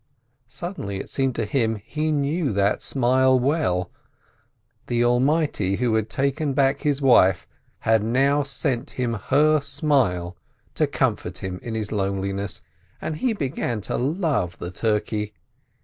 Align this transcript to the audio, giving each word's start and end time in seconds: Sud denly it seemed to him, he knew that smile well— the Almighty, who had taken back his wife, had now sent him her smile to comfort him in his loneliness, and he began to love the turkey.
Sud 0.47 0.77
denly 0.77 0.99
it 0.99 1.09
seemed 1.09 1.35
to 1.35 1.45
him, 1.45 1.75
he 1.75 2.11
knew 2.11 2.51
that 2.53 2.81
smile 2.81 3.39
well— 3.39 3.91
the 4.87 5.05
Almighty, 5.05 5.75
who 5.75 5.93
had 5.93 6.09
taken 6.09 6.53
back 6.53 6.79
his 6.79 7.03
wife, 7.03 7.45
had 7.81 8.01
now 8.03 8.41
sent 8.41 8.89
him 8.97 9.13
her 9.13 9.59
smile 9.59 10.35
to 10.73 10.87
comfort 10.87 11.37
him 11.43 11.59
in 11.61 11.75
his 11.75 11.91
loneliness, 11.91 12.63
and 12.99 13.17
he 13.17 13.31
began 13.31 13.79
to 13.81 13.95
love 13.95 14.57
the 14.57 14.71
turkey. 14.71 15.35